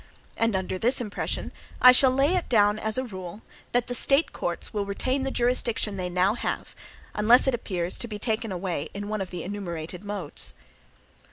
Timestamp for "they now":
5.95-6.33